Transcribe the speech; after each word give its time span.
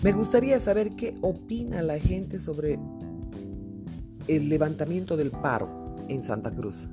Me 0.00 0.12
gustaría 0.12 0.60
saber 0.60 0.94
qué 0.94 1.16
opina 1.22 1.82
la 1.82 1.98
gente 1.98 2.38
sobre 2.38 2.78
el 4.28 4.48
levantamiento 4.48 5.16
del 5.16 5.32
paro 5.32 5.96
en 6.08 6.22
Santa 6.22 6.52
Cruz. 6.52 6.88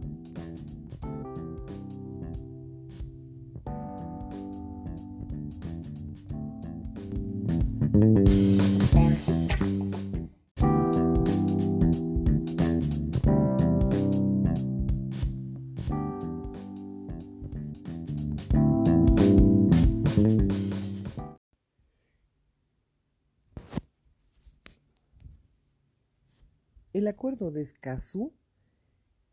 El 26.96 27.10
acuerdo 27.10 27.52
de 27.52 27.62
Escazú 27.62 28.32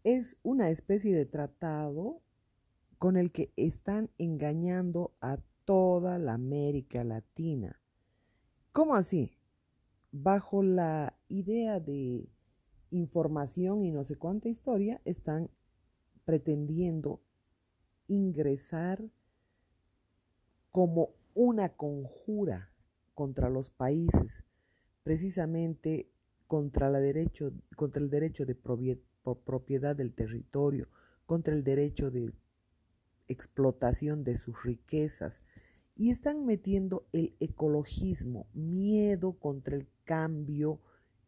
es 0.03 0.37
una 0.43 0.71
especie 0.71 1.15
de 1.15 1.27
tratado 1.27 2.21
con 2.99 3.17
el 3.17 3.31
que 3.31 3.53
están 3.55 4.11
engañando 4.19 5.15
a 5.21 5.39
toda 5.65 6.19
la 6.19 6.35
América 6.35 7.05
Latina. 7.05 7.81
¿Cómo 8.73 8.97
así? 8.97 9.39
Bajo 10.11 10.65
la 10.65 11.17
idea 11.29 11.79
de 11.79 12.29
información 12.91 13.85
y 13.85 13.93
no 13.93 14.03
sé 14.03 14.17
cuánta 14.17 14.49
historia, 14.49 15.01
están 15.05 15.49
pretendiendo 16.25 17.21
ingresar 18.09 19.05
como 20.73 21.11
una 21.33 21.69
conjura 21.69 22.73
contra 23.15 23.49
los 23.51 23.71
países, 23.71 24.43
precisamente 25.05 26.12
contra, 26.53 26.89
el 26.89 28.11
derecho 28.11 28.45
de 28.45 28.55
propiedad 28.55 29.97
del 29.97 30.13
territorio, 30.13 30.87
contra 31.25 31.55
el 31.55 31.65
derecho 31.65 32.11
de 32.11 32.31
explotación 33.27 34.23
de 34.23 34.37
sus 34.37 34.63
riquezas. 34.63 35.41
Y 35.97 36.11
están 36.11 36.45
metiendo 36.45 37.07
el 37.15 37.35
ecologismo, 37.41 38.49
miedo 38.53 39.33
contra 39.33 39.77
el 39.77 39.89
cambio 40.05 40.79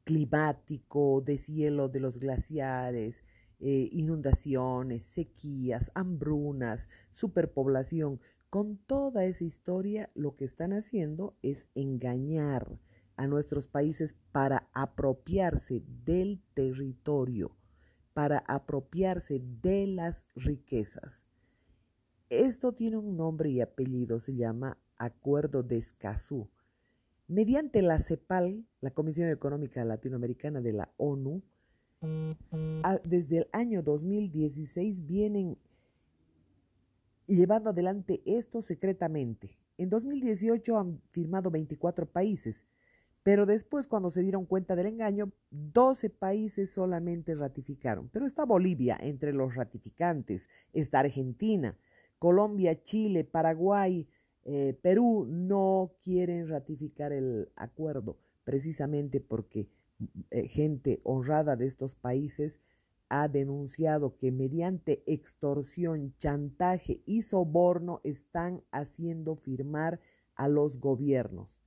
climático, 0.05 1.23
de 1.23 1.39
cielo 1.39 1.89
de 1.89 2.01
los 2.01 2.19
glaciares, 2.19 3.17
eh, 3.61 3.89
inundaciones, 3.93 5.05
sequías, 5.05 5.91
hambrunas, 5.95 6.87
superpoblación. 7.13 8.21
Con 8.51 8.77
toda 8.77 9.25
esa 9.25 9.45
historia 9.45 10.11
lo 10.15 10.37
que 10.37 10.45
están 10.45 10.75
haciendo 10.75 11.35
es 11.41 11.65
engañar 11.75 12.79
a 13.17 13.27
nuestros 13.27 13.69
países 13.69 14.15
para 14.33 14.69
apropiarse 14.73 15.83
del 16.05 16.41
territorio, 16.55 17.57
para 18.13 18.39
apropiarse 18.39 19.41
de 19.63 19.87
las 19.87 20.25
riquezas. 20.35 21.25
Esto 22.31 22.73
tiene 22.73 22.97
un 22.97 23.17
nombre 23.17 23.51
y 23.51 23.61
apellido, 23.61 24.21
se 24.21 24.35
llama 24.35 24.79
Acuerdo 24.97 25.63
de 25.63 25.79
Escazú. 25.79 26.49
Mediante 27.29 27.83
la 27.83 28.01
CEPAL, 28.01 28.65
la 28.81 28.91
Comisión 28.91 29.31
Económica 29.31 29.85
Latinoamericana 29.85 30.61
de 30.61 30.73
la 30.73 30.93
ONU, 30.97 31.43
desde 33.05 33.39
el 33.39 33.47
año 33.53 33.83
2016 33.83 35.07
vienen 35.07 35.57
llevando 37.27 37.71
adelante 37.71 38.23
esto 38.27 38.63
secretamente. 38.63 39.57
En 39.79 39.89
2018 39.89 40.79
han 40.79 41.01
firmado 41.11 41.51
24 41.51 42.07
países, 42.07 42.65
pero 43.25 43.47
después, 43.47 43.89
cuando 43.89 44.11
se 44.11 44.21
dieron 44.21 44.45
cuenta 44.45 44.77
del 44.77 44.87
engaño, 44.87 45.33
12 45.51 46.11
países 46.11 46.71
solamente 46.71 47.35
ratificaron. 47.35 48.11
Pero 48.13 48.27
está 48.27 48.45
Bolivia 48.45 48.99
entre 49.01 49.33
los 49.33 49.55
ratificantes, 49.55 50.47
está 50.75 51.01
Argentina, 51.01 51.75
Colombia, 52.19 52.83
Chile, 52.83 53.25
Paraguay, 53.25 54.07
eh, 54.45 54.79
Perú 54.83 55.27
no 55.27 55.93
quieren 56.03 56.49
ratificar 56.49 57.13
el 57.15 57.49
acuerdo, 57.57 58.19
precisamente 58.45 59.21
porque 59.21 59.69
eh, 60.31 60.47
gente 60.49 61.01
honrada 61.03 61.57
de 61.57 61.67
estos 61.67 61.95
países 61.95 62.59
ha 63.09 63.29
denunciado 63.29 64.19
que 64.19 64.33
mediante 64.33 65.03
extorsión, 65.07 66.15
chantaje 66.19 67.01
y 67.07 67.23
soborno 67.23 68.03
están 68.05 68.63
haciendo 68.71 69.37
firmar 69.37 69.99
a 70.35 70.47
los 70.49 70.79
gobiernos. 70.79 71.64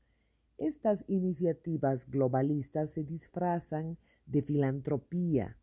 Estas 0.57 1.03
iniciativas 1.07 2.09
globalistas 2.09 2.91
se 2.91 3.03
disfrazan 3.03 3.97
de 4.25 4.41
filantropía, 4.41 5.57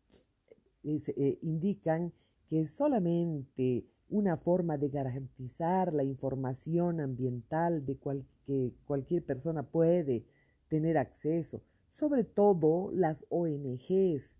eh, 0.83 1.39
indican 1.41 2.13
que 2.47 2.61
es 2.61 2.71
solamente 2.71 3.85
una 4.07 4.37
forma 4.37 4.77
de 4.77 4.89
garantizar 4.89 5.93
la 5.93 6.03
información 6.03 7.01
ambiental 7.01 7.85
de 7.85 7.97
que 8.45 8.73
cualquier 8.85 9.23
persona 9.25 9.63
puede 9.63 10.25
tener 10.69 10.97
acceso, 10.97 11.61
sobre 11.89 12.23
todo 12.23 12.91
las 12.91 13.25
ONGs, 13.29 14.35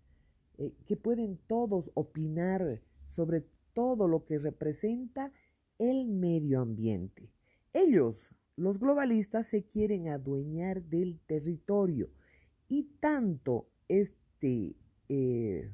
eh, 0.58 0.72
que 0.86 0.96
pueden 0.96 1.38
todos 1.46 1.90
opinar 1.94 2.80
sobre 3.08 3.44
todo 3.74 4.08
lo 4.08 4.24
que 4.24 4.38
representa 4.38 5.32
el 5.78 6.06
medio 6.06 6.60
ambiente. 6.60 7.30
Ellos 7.72 8.30
los 8.56 8.80
globalistas 8.80 9.46
se 9.46 9.64
quieren 9.64 10.08
adueñar 10.08 10.82
del 10.82 11.20
territorio 11.26 12.08
y 12.68 12.84
tanto 13.00 13.68
este 13.88 14.74
eh, 15.08 15.70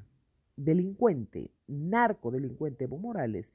delincuente, 0.57 1.51
narcodelincuente 1.67 2.83
Evo 2.83 2.97
Morales, 2.97 3.51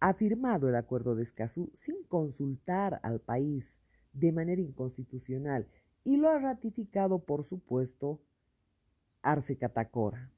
ha 0.00 0.14
firmado 0.14 0.68
el 0.68 0.76
acuerdo 0.76 1.14
de 1.14 1.24
Escazú 1.24 1.70
sin 1.74 2.02
consultar 2.04 3.00
al 3.02 3.20
país 3.20 3.76
de 4.12 4.32
manera 4.32 4.62
inconstitucional 4.62 5.68
y 6.04 6.16
lo 6.16 6.30
ha 6.30 6.38
ratificado, 6.38 7.18
por 7.18 7.44
supuesto, 7.44 8.20
Arce 9.22 9.56
Catacora. 9.56 10.30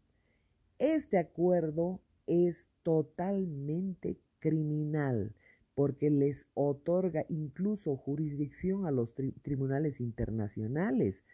Este 0.78 1.18
acuerdo 1.18 2.00
es 2.26 2.66
totalmente 2.82 4.18
criminal 4.40 5.34
porque 5.80 6.10
les 6.10 6.44
otorga 6.52 7.24
incluso 7.30 7.96
jurisdicción 7.96 8.84
a 8.84 8.90
los 8.90 9.14
tribunales 9.40 9.98
internacionales 9.98 11.24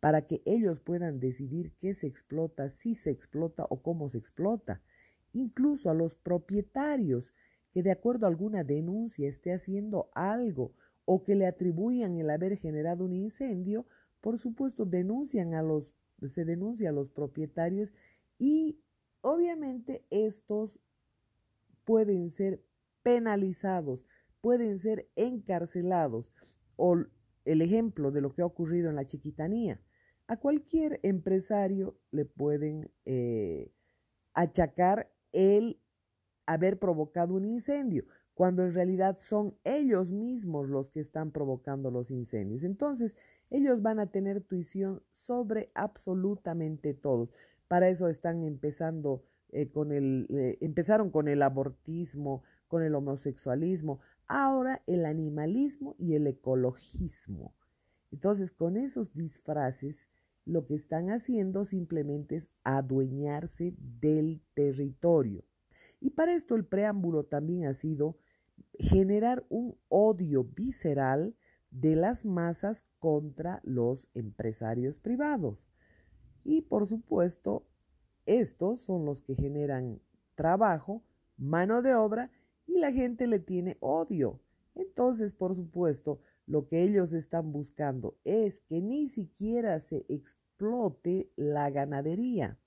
para 0.00 0.26
que 0.26 0.40
ellos 0.46 0.80
puedan 0.80 1.20
decidir 1.20 1.74
qué 1.82 1.94
se 1.94 2.06
explota, 2.06 2.70
si 2.70 2.94
se 2.94 3.10
explota 3.10 3.66
o 3.68 3.82
cómo 3.82 4.08
se 4.08 4.16
explota. 4.16 4.80
Incluso 5.34 5.90
a 5.90 5.94
los 5.94 6.14
propietarios 6.14 7.34
que 7.74 7.82
de 7.82 7.90
acuerdo 7.90 8.24
a 8.24 8.30
alguna 8.30 8.64
denuncia 8.64 9.28
esté 9.28 9.52
haciendo 9.52 10.08
algo 10.14 10.72
o 11.04 11.22
que 11.22 11.34
le 11.34 11.46
atribuyan 11.46 12.16
el 12.16 12.30
haber 12.30 12.56
generado 12.56 13.04
un 13.04 13.12
incendio, 13.12 13.84
por 14.22 14.38
supuesto 14.38 14.86
denuncian 14.86 15.52
a 15.52 15.60
los 15.60 15.92
se 16.34 16.46
denuncia 16.46 16.88
a 16.88 16.92
los 16.92 17.10
propietarios 17.10 17.92
y 18.38 18.78
obviamente 19.20 20.06
estos 20.08 20.80
pueden 21.84 22.30
ser 22.30 22.62
penalizados, 23.02 24.04
pueden 24.40 24.78
ser 24.78 25.08
encarcelados. 25.16 26.32
O 26.76 27.04
el 27.44 27.62
ejemplo 27.62 28.10
de 28.10 28.20
lo 28.20 28.32
que 28.34 28.42
ha 28.42 28.46
ocurrido 28.46 28.90
en 28.90 28.96
la 28.96 29.06
chiquitanía. 29.06 29.80
A 30.26 30.36
cualquier 30.36 31.00
empresario 31.02 31.96
le 32.12 32.24
pueden 32.24 32.90
eh, 33.04 33.72
achacar 34.34 35.10
el 35.32 35.80
haber 36.46 36.78
provocado 36.78 37.34
un 37.34 37.44
incendio, 37.44 38.04
cuando 38.34 38.64
en 38.64 38.74
realidad 38.74 39.18
son 39.20 39.56
ellos 39.64 40.10
mismos 40.12 40.68
los 40.68 40.90
que 40.90 41.00
están 41.00 41.30
provocando 41.30 41.90
los 41.90 42.10
incendios. 42.10 42.64
Entonces, 42.64 43.16
ellos 43.50 43.82
van 43.82 43.98
a 43.98 44.06
tener 44.06 44.40
tuición 44.40 45.02
sobre 45.12 45.70
absolutamente 45.74 46.94
todo. 46.94 47.30
Para 47.68 47.88
eso 47.88 48.08
están 48.08 48.44
empezando 48.44 49.24
eh, 49.50 49.68
con 49.70 49.92
el, 49.92 50.26
eh, 50.30 50.58
empezaron 50.60 51.10
con 51.10 51.28
el 51.28 51.42
abortismo, 51.42 52.42
con 52.70 52.84
el 52.84 52.94
homosexualismo, 52.94 53.98
ahora 54.28 54.80
el 54.86 55.04
animalismo 55.04 55.96
y 55.98 56.14
el 56.14 56.28
ecologismo. 56.28 57.52
Entonces, 58.12 58.52
con 58.52 58.76
esos 58.76 59.12
disfraces, 59.12 60.08
lo 60.44 60.66
que 60.66 60.76
están 60.76 61.10
haciendo 61.10 61.64
simplemente 61.64 62.36
es 62.36 62.48
adueñarse 62.62 63.74
del 63.76 64.40
territorio. 64.54 65.42
Y 66.00 66.10
para 66.10 66.32
esto 66.32 66.54
el 66.54 66.64
preámbulo 66.64 67.24
también 67.24 67.66
ha 67.66 67.74
sido 67.74 68.16
generar 68.78 69.44
un 69.48 69.76
odio 69.88 70.44
visceral 70.44 71.34
de 71.72 71.96
las 71.96 72.24
masas 72.24 72.84
contra 73.00 73.60
los 73.64 74.06
empresarios 74.14 75.00
privados. 75.00 75.66
Y 76.44 76.62
por 76.62 76.86
supuesto, 76.86 77.66
estos 78.26 78.80
son 78.82 79.04
los 79.06 79.22
que 79.22 79.34
generan 79.34 80.00
trabajo, 80.36 81.02
mano 81.36 81.82
de 81.82 81.96
obra 81.96 82.30
y 82.70 82.78
la 82.78 82.92
gente 82.92 83.26
le 83.26 83.40
tiene 83.40 83.76
odio. 83.80 84.40
Entonces, 84.76 85.32
por 85.32 85.56
supuesto, 85.56 86.20
lo 86.46 86.68
que 86.68 86.82
ellos 86.84 87.12
están 87.12 87.50
buscando 87.52 88.16
es 88.24 88.60
que 88.68 88.80
ni 88.80 89.08
siquiera 89.08 89.80
se 89.80 90.04
explote 90.08 91.30
la 91.36 91.68
ganadería. 91.70 92.58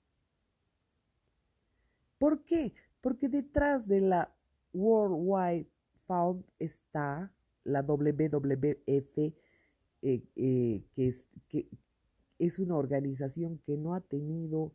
¿Por 2.18 2.44
qué? 2.44 2.74
Porque 3.00 3.28
detrás 3.28 3.88
de 3.88 4.00
la 4.00 4.34
World 4.74 5.16
Wide 5.18 5.68
Fund 6.06 6.44
está 6.58 7.32
la 7.64 7.82
WWF, 7.82 9.18
eh, 9.18 9.34
eh, 10.02 10.84
que, 10.94 11.08
es, 11.08 11.24
que 11.48 11.66
es 12.38 12.58
una 12.58 12.76
organización 12.76 13.58
que 13.64 13.78
no 13.78 13.94
ha 13.94 14.00
tenido 14.00 14.72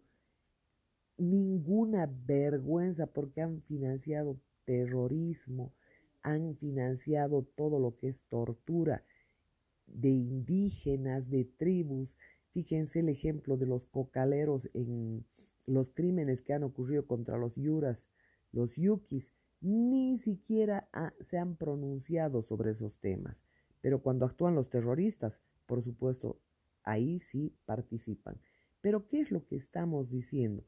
ninguna 1.17 2.09
vergüenza 2.25 3.05
porque 3.05 3.41
han 3.41 3.61
financiado 3.61 4.37
terrorismo, 4.69 5.73
han 6.21 6.55
financiado 6.55 7.41
todo 7.55 7.79
lo 7.79 7.97
que 7.97 8.09
es 8.09 8.21
tortura 8.29 9.03
de 9.87 10.09
indígenas, 10.09 11.31
de 11.31 11.45
tribus. 11.45 12.15
Fíjense 12.53 12.99
el 12.99 13.09
ejemplo 13.09 13.57
de 13.57 13.65
los 13.65 13.87
cocaleros 13.87 14.69
en 14.75 15.25
los 15.65 15.89
crímenes 15.89 16.43
que 16.43 16.53
han 16.53 16.61
ocurrido 16.61 17.07
contra 17.07 17.39
los 17.39 17.55
yuras, 17.55 18.07
los 18.51 18.75
yukis, 18.75 19.31
ni 19.59 20.19
siquiera 20.19 20.87
se 21.27 21.39
han 21.39 21.55
pronunciado 21.55 22.43
sobre 22.43 22.69
esos 22.69 22.95
temas. 22.99 23.41
Pero 23.81 24.03
cuando 24.03 24.27
actúan 24.27 24.53
los 24.53 24.69
terroristas, 24.69 25.41
por 25.65 25.81
supuesto, 25.81 26.37
ahí 26.83 27.19
sí 27.21 27.55
participan. 27.65 28.37
Pero 28.81 29.07
¿qué 29.07 29.21
es 29.21 29.31
lo 29.31 29.47
que 29.47 29.55
estamos 29.55 30.11
diciendo? 30.11 30.63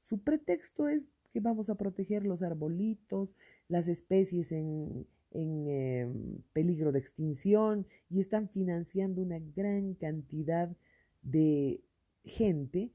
Su 0.00 0.22
pretexto 0.22 0.88
es 0.88 1.06
que 1.32 1.40
vamos 1.40 1.70
a 1.70 1.74
proteger 1.76 2.24
los 2.24 2.42
arbolitos, 2.42 3.34
las 3.68 3.88
especies 3.88 4.52
en, 4.52 5.06
em, 5.32 6.42
peligro 6.52 6.92
de 6.92 6.98
extinción 6.98 7.86
y 8.10 8.20
están 8.20 8.48
financiando 8.48 9.22
una 9.22 9.38
gran 9.38 9.94
cantidad 9.94 10.70
de 11.22 11.80
gente 12.24 12.90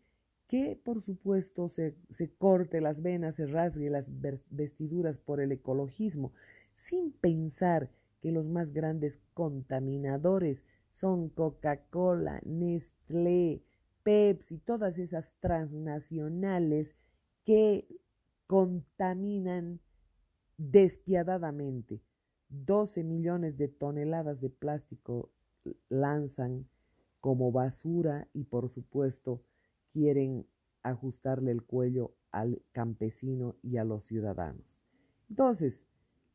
que 0.47 0.79
por 0.81 1.01
supuesto 1.01 1.67
se, 1.69 1.95
se, 2.11 2.29
corte 2.29 2.79
las 2.79 3.01
venas, 3.01 3.35
se 3.35 3.47
rasgue 3.47 3.89
las 3.89 4.07
vestiduras 4.49 5.17
por 5.17 5.41
el 5.41 5.51
ecologismo, 5.51 6.31
sin 6.75 7.11
pensar 7.11 7.89
que 8.21 8.31
los 8.31 8.45
más 8.45 8.71
grandes 8.71 9.19
contaminadores 9.33 10.63
son 10.93 11.29
Coca-Cola, 11.29 12.41
Nestlé, 12.45 13.61
Pepsi, 14.03 14.57
todas 14.59 14.97
esas 14.97 15.35
transnacionales 15.39 16.95
que 17.43 17.85
contaminan 18.47 19.79
despiadadamente. 20.57 22.01
12 22.49 23.03
millones 23.03 23.57
de 23.57 23.67
toneladas 23.67 24.41
de 24.41 24.49
plástico 24.49 25.31
lanzan 25.89 26.67
como 27.19 27.51
basura 27.51 28.27
y 28.33 28.45
por 28.45 28.69
supuesto 28.69 29.43
quieren 29.91 30.47
ajustarle 30.81 31.51
el 31.51 31.63
cuello 31.63 32.13
al 32.31 32.61
campesino 32.71 33.55
y 33.61 33.77
a 33.77 33.83
los 33.83 34.05
ciudadanos. 34.05 34.81
Entonces, 35.29 35.83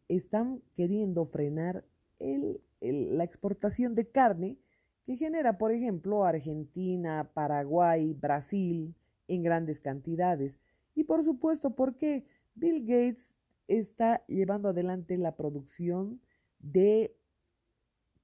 están 0.08 0.62
queriendo 0.76 1.25
frenar 1.25 1.85
la 2.19 3.25
exportación 3.25 3.94
de 3.94 4.11
carne 4.11 4.58
que 5.06 5.17
genera, 5.17 5.58
por 5.58 5.73
ejemplo, 5.73 6.25
Argentina, 6.25 7.31
Paraguay, 7.32 8.12
Brasil 8.12 8.94
en 9.29 9.43
grandes 9.43 9.81
cantidades. 9.81 10.55
Y 10.94 11.05
por 11.05 11.25
supuesto, 11.25 11.75
porque 11.75 12.25
Bill 12.55 12.81
Gates 12.81 13.35
está 13.69 14.25
llevando 14.27 14.69
adelante 14.69 15.17
la 15.17 15.37
producción 15.37 16.21
de 16.59 17.17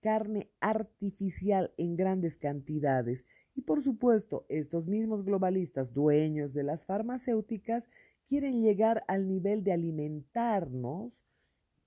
carne 0.01 0.51
artificial 0.61 1.73
en 1.77 1.97
grandes 1.97 2.37
cantidades. 2.37 3.25
Y 3.55 3.63
por 3.63 3.83
supuesto, 3.83 4.47
estos 4.49 4.87
mismos 4.87 5.25
globalistas, 5.25 5.93
dueños 5.93 6.55
de 6.55 6.63
las 6.63 6.85
farmacéuticas, 6.85 7.89
quieren 8.29 8.61
llegar 8.61 9.05
al 9.09 9.27
nivel 9.27 9.65
de 9.65 9.73
alimentarnos 9.73 11.25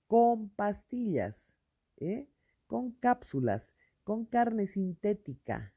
con 0.06 0.50
pastillas, 0.50 1.36
¿eh? 1.98 2.28
con 2.66 2.92
cápsulas, 2.92 3.72
con 4.04 4.26
carne 4.26 4.66
sintética. 4.66 5.72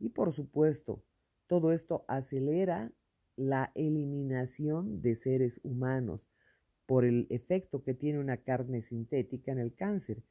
Y 0.00 0.08
por 0.08 0.32
supuesto, 0.32 1.04
todo 1.46 1.72
esto 1.72 2.04
acelera 2.08 2.90
la 3.38 3.70
eliminación 3.74 5.00
de 5.00 5.14
seres 5.14 5.60
humanos 5.62 6.26
por 6.86 7.04
el 7.04 7.26
efecto 7.30 7.82
que 7.82 7.94
tiene 7.94 8.18
una 8.18 8.38
carne 8.38 8.82
sintética 8.82 9.52
en 9.52 9.58
el 9.58 9.74
cáncer. 9.74 10.22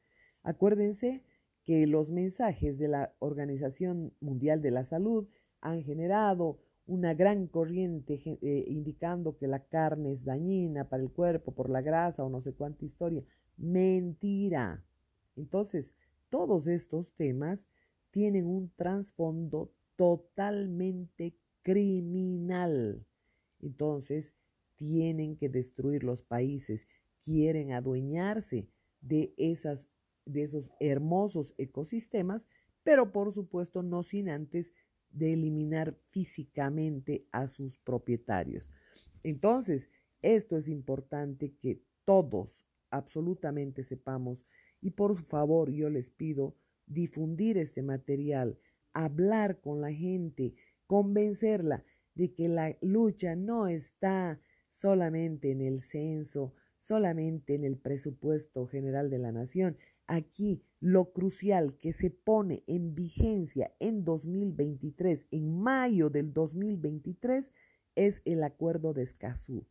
Acuérdense 0.42 1.22
que 1.64 1.86
los 1.86 2.10
mensajes 2.10 2.78
de 2.78 2.88
la 2.88 3.12
Organización 3.18 4.12
Mundial 4.20 4.60
de 4.60 4.70
la 4.70 4.84
Salud 4.84 5.26
han 5.60 5.82
generado 5.82 6.58
una 6.86 7.14
gran 7.14 7.46
corriente 7.46 8.20
eh, 8.24 8.64
indicando 8.68 9.36
que 9.36 9.46
la 9.46 9.64
carne 9.64 10.12
es 10.12 10.24
dañina 10.24 10.88
para 10.88 11.02
el 11.02 11.10
cuerpo 11.10 11.52
por 11.52 11.70
la 11.70 11.82
grasa 11.82 12.24
o 12.24 12.30
no 12.30 12.40
sé 12.40 12.54
cuánta 12.54 12.84
historia. 12.84 13.22
Mentira. 13.56 14.82
Entonces, 15.36 15.92
todos 16.30 16.66
estos 16.66 17.12
temas 17.12 17.68
tienen 18.10 18.46
un 18.46 18.70
trasfondo 18.76 19.70
totalmente 19.96 21.34
criminal. 21.68 23.04
Entonces, 23.60 24.32
tienen 24.76 25.36
que 25.36 25.50
destruir 25.50 26.02
los 26.02 26.22
países, 26.22 26.86
quieren 27.22 27.72
adueñarse 27.72 28.70
de 29.02 29.34
esas 29.36 29.86
de 30.24 30.44
esos 30.44 30.70
hermosos 30.78 31.54
ecosistemas, 31.56 32.46
pero 32.84 33.12
por 33.12 33.32
supuesto 33.32 33.82
no 33.82 34.02
sin 34.02 34.28
antes 34.28 34.70
de 35.10 35.32
eliminar 35.32 35.96
físicamente 36.08 37.26
a 37.32 37.48
sus 37.48 37.78
propietarios. 37.78 38.70
Entonces, 39.22 39.88
esto 40.20 40.58
es 40.58 40.68
importante 40.68 41.54
que 41.62 41.82
todos 42.04 42.62
absolutamente 42.90 43.84
sepamos 43.84 44.44
y 44.82 44.90
por 44.90 45.22
favor 45.24 45.70
yo 45.70 45.88
les 45.88 46.10
pido 46.10 46.54
difundir 46.86 47.56
este 47.56 47.82
material, 47.82 48.58
hablar 48.92 49.60
con 49.60 49.80
la 49.80 49.92
gente, 49.92 50.54
convencerla 50.88 51.84
de 52.16 52.34
que 52.34 52.48
la 52.48 52.76
lucha 52.80 53.36
no 53.36 53.68
está 53.68 54.40
solamente 54.72 55.52
en 55.52 55.60
el 55.60 55.82
censo, 55.82 56.52
solamente 56.80 57.54
en 57.54 57.62
el 57.62 57.76
presupuesto 57.76 58.66
general 58.66 59.10
de 59.10 59.18
la 59.18 59.30
nación, 59.30 59.76
Aquí 60.08 60.64
lo 60.80 61.12
crucial 61.12 61.76
que 61.80 61.92
se 61.92 62.10
pone 62.10 62.64
en 62.66 62.94
vigencia 62.94 63.74
en 63.78 64.06
2023, 64.06 65.26
en 65.30 65.60
mayo 65.60 66.08
del 66.08 66.32
2023, 66.32 67.50
es 67.94 68.22
el 68.24 68.42
acuerdo 68.42 68.94
de 68.94 69.02
Escazú. 69.02 69.66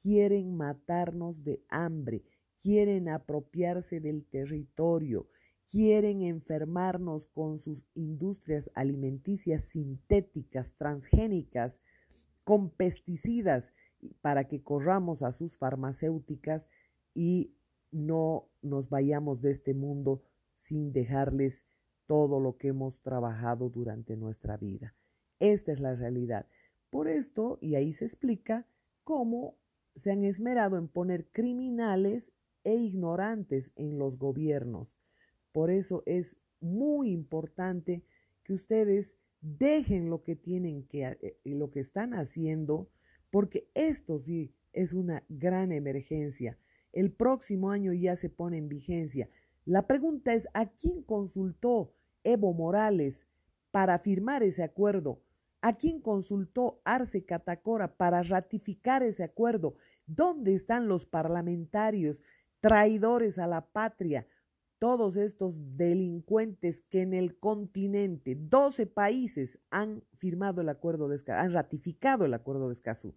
Quieren 0.00 0.56
matarnos 0.56 1.44
de 1.44 1.62
hambre, 1.68 2.24
quieren 2.60 3.08
apropiarse 3.08 4.00
del 4.00 4.24
territorio, 4.24 5.28
quieren 5.70 6.22
enfermarnos 6.22 7.26
con 7.26 7.58
sus 7.58 7.84
industrias 7.94 8.70
alimenticias 8.74 9.64
sintéticas, 9.64 10.74
transgénicas, 10.76 11.78
con 12.44 12.70
pesticidas, 12.70 13.72
para 14.20 14.46
que 14.46 14.62
corramos 14.62 15.22
a 15.22 15.32
sus 15.32 15.58
farmacéuticas 15.58 16.66
y 17.14 17.52
no 17.90 18.48
nos 18.62 18.88
vayamos 18.88 19.40
de 19.40 19.50
este 19.52 19.74
mundo 19.74 20.22
sin 20.58 20.92
dejarles 20.92 21.64
todo 22.06 22.40
lo 22.40 22.56
que 22.56 22.68
hemos 22.68 23.00
trabajado 23.00 23.68
durante 23.68 24.16
nuestra 24.16 24.56
vida. 24.56 24.94
Esta 25.40 25.72
es 25.72 25.80
la 25.80 25.94
realidad. 25.94 26.46
Por 26.90 27.08
esto, 27.08 27.58
y 27.60 27.74
ahí 27.74 27.92
se 27.92 28.04
explica 28.04 28.66
cómo 29.04 29.56
se 29.96 30.12
han 30.12 30.24
esmerado 30.24 30.76
en 30.76 30.88
poner 30.88 31.26
criminales 31.32 32.32
e 32.64 32.74
ignorantes 32.74 33.70
en 33.76 33.98
los 33.98 34.18
gobiernos. 34.18 34.96
Por 35.56 35.70
eso 35.70 36.02
es 36.04 36.36
muy 36.60 37.10
importante 37.10 38.02
que 38.44 38.52
ustedes 38.52 39.14
dejen 39.40 40.10
lo 40.10 40.22
que 40.22 40.36
tienen 40.36 40.82
que 40.86 41.04
eh, 41.04 41.38
lo 41.44 41.70
que 41.70 41.80
están 41.80 42.12
haciendo, 42.12 42.90
porque 43.30 43.66
esto 43.74 44.18
sí 44.18 44.52
es 44.74 44.92
una 44.92 45.24
gran 45.28 45.72
emergencia 45.72 46.58
el 46.96 47.12
próximo 47.12 47.70
año 47.70 47.92
ya 47.92 48.16
se 48.16 48.30
pone 48.30 48.56
en 48.56 48.70
vigencia. 48.70 49.28
La 49.66 49.86
pregunta 49.86 50.32
es, 50.32 50.48
¿a 50.54 50.64
quién 50.64 51.02
consultó 51.02 51.92
Evo 52.24 52.54
Morales 52.54 53.26
para 53.70 53.98
firmar 53.98 54.42
ese 54.42 54.62
acuerdo? 54.62 55.20
¿A 55.60 55.76
quién 55.76 56.00
consultó 56.00 56.80
Arce 56.84 57.26
Catacora 57.26 57.96
para 57.98 58.22
ratificar 58.22 59.02
ese 59.02 59.24
acuerdo? 59.24 59.76
¿Dónde 60.06 60.54
están 60.54 60.88
los 60.88 61.04
parlamentarios 61.04 62.22
traidores 62.60 63.38
a 63.38 63.46
la 63.46 63.66
patria? 63.66 64.26
Todos 64.78 65.16
estos 65.16 65.54
delincuentes 65.76 66.82
que 66.90 67.00
en 67.00 67.14
el 67.14 67.38
continente, 67.38 68.36
12 68.38 68.86
países 68.86 69.58
han 69.70 70.02
firmado 70.14 70.60
el 70.60 70.68
acuerdo 70.68 71.08
de 71.08 71.16
Escazú, 71.16 71.40
han 71.40 71.52
ratificado 71.52 72.26
el 72.26 72.34
acuerdo 72.34 72.68
de 72.68 72.74
Escazú. 72.74 73.14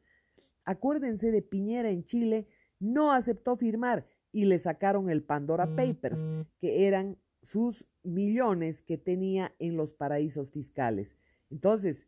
Acuérdense 0.63 1.31
de 1.31 1.41
Piñera 1.41 1.89
en 1.89 2.05
Chile, 2.05 2.47
no 2.79 3.11
aceptó 3.11 3.57
firmar 3.57 4.05
y 4.31 4.45
le 4.45 4.59
sacaron 4.59 5.09
el 5.09 5.23
Pandora 5.23 5.75
Papers, 5.75 6.19
que 6.61 6.87
eran 6.87 7.17
sus 7.43 7.85
millones 8.03 8.81
que 8.81 8.97
tenía 8.97 9.53
en 9.59 9.75
los 9.75 9.93
paraísos 9.93 10.51
fiscales. 10.51 11.15
Entonces, 11.49 12.05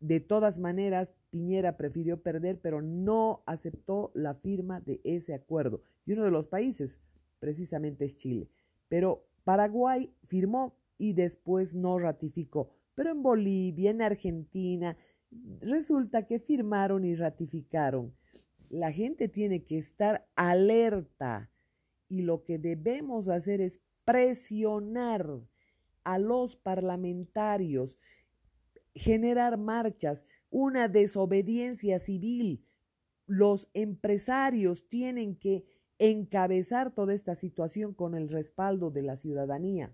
de 0.00 0.20
todas 0.20 0.58
maneras, 0.58 1.12
Piñera 1.30 1.76
prefirió 1.76 2.22
perder, 2.22 2.60
pero 2.60 2.82
no 2.82 3.42
aceptó 3.46 4.10
la 4.14 4.34
firma 4.34 4.80
de 4.80 5.00
ese 5.04 5.34
acuerdo. 5.34 5.82
Y 6.06 6.12
uno 6.12 6.24
de 6.24 6.30
los 6.30 6.46
países, 6.46 6.98
precisamente, 7.38 8.04
es 8.04 8.16
Chile. 8.16 8.48
Pero 8.90 9.24
Paraguay 9.44 10.12
firmó 10.26 10.74
y 10.98 11.12
después 11.12 11.74
no 11.74 11.98
ratificó. 11.98 12.68
Pero 12.96 13.12
en 13.12 13.22
Bolivia, 13.22 13.92
en 13.92 14.02
Argentina, 14.02 14.96
resulta 15.60 16.26
que 16.26 16.40
firmaron 16.40 17.04
y 17.04 17.14
ratificaron. 17.14 18.12
La 18.68 18.90
gente 18.92 19.28
tiene 19.28 19.62
que 19.62 19.78
estar 19.78 20.26
alerta 20.34 21.48
y 22.08 22.22
lo 22.22 22.42
que 22.42 22.58
debemos 22.58 23.28
hacer 23.28 23.60
es 23.60 23.78
presionar 24.04 25.26
a 26.02 26.18
los 26.18 26.56
parlamentarios, 26.56 27.96
generar 28.94 29.56
marchas, 29.56 30.24
una 30.50 30.88
desobediencia 30.88 32.00
civil. 32.00 32.64
Los 33.28 33.68
empresarios 33.72 34.84
tienen 34.88 35.36
que 35.36 35.64
encabezar 36.00 36.92
toda 36.92 37.12
esta 37.12 37.34
situación 37.34 37.92
con 37.92 38.14
el 38.14 38.30
respaldo 38.30 38.90
de 38.90 39.02
la 39.02 39.18
ciudadanía, 39.18 39.92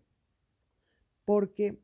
porque 1.24 1.80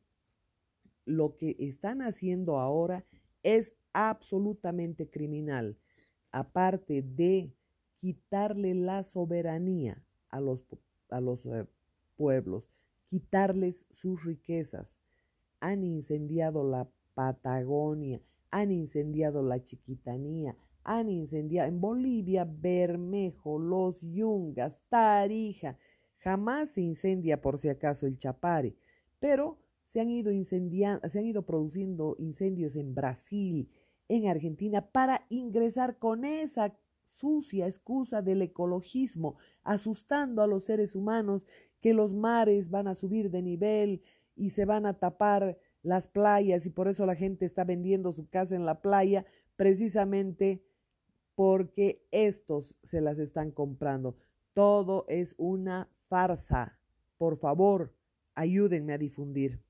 lo 1.05 1.35
que 1.35 1.57
están 1.59 2.01
haciendo 2.01 2.57
ahora 2.57 3.03
es 3.43 3.73
absolutamente 3.91 5.09
criminal, 5.09 5.75
aparte 6.31 7.01
de 7.01 7.51
quitarle 7.97 8.73
la 8.73 9.03
soberanía 9.03 10.01
a 10.29 10.39
los, 10.39 10.63
a 11.09 11.19
los 11.19 11.45
eh, 11.45 11.65
pueblos, 12.15 12.63
quitarles 13.09 13.85
sus 13.91 14.23
riquezas. 14.23 14.95
Han 15.59 15.83
incendiado 15.83 16.63
la 16.63 16.87
Patagonia, 17.13 18.21
han 18.51 18.71
incendiado 18.71 19.43
la 19.43 19.61
Chiquitanía, 19.61 20.55
han 20.83 21.09
incendiado 21.09 21.69
en 21.69 21.79
Bolivia 21.79 22.45
Bermejo, 22.45 23.59
Los 23.59 24.01
Yungas, 24.01 24.81
Tarija. 24.89 25.77
Jamás 26.19 26.71
se 26.71 26.81
incendia 26.81 27.41
por 27.41 27.59
si 27.59 27.69
acaso 27.69 28.07
el 28.07 28.17
Chapare, 28.17 28.75
pero 29.19 29.57
se 29.87 30.01
han 30.01 30.09
ido 30.09 30.31
incendiando, 30.31 31.07
se 31.09 31.19
han 31.19 31.25
ido 31.25 31.43
produciendo 31.43 32.15
incendios 32.17 32.75
en 32.75 32.95
Brasil, 32.95 33.69
en 34.09 34.27
Argentina 34.27 34.81
para 34.81 35.25
ingresar 35.29 35.97
con 35.97 36.25
esa 36.25 36.73
sucia 37.07 37.67
excusa 37.67 38.21
del 38.21 38.41
ecologismo, 38.41 39.37
asustando 39.63 40.41
a 40.41 40.47
los 40.47 40.63
seres 40.65 40.95
humanos 40.95 41.43
que 41.81 41.93
los 41.93 42.13
mares 42.13 42.69
van 42.69 42.87
a 42.87 42.95
subir 42.95 43.29
de 43.29 43.41
nivel 43.41 44.01
y 44.35 44.51
se 44.51 44.65
van 44.65 44.85
a 44.85 44.97
tapar 44.97 45.57
las 45.83 46.07
playas 46.07 46.65
y 46.65 46.69
por 46.69 46.87
eso 46.87 47.05
la 47.05 47.15
gente 47.15 47.45
está 47.45 47.63
vendiendo 47.63 48.13
su 48.13 48.27
casa 48.29 48.55
en 48.55 48.65
la 48.65 48.81
playa, 48.81 49.25
precisamente 49.55 50.63
porque 51.35 52.05
estos 52.11 52.75
se 52.83 53.01
las 53.01 53.19
están 53.19 53.51
comprando. 53.51 54.17
Todo 54.53 55.05
es 55.09 55.35
una 55.37 55.89
farsa. 56.09 56.79
Por 57.17 57.37
favor, 57.37 57.93
ayúdenme 58.35 58.93
a 58.93 58.97
difundir. 58.97 59.62